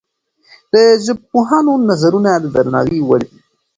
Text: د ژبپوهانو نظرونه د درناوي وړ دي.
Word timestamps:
د 0.73 0.75
ژبپوهانو 1.05 1.73
نظرونه 1.89 2.31
د 2.39 2.45
درناوي 2.55 2.99
وړ 3.07 3.21
دي. 3.29 3.37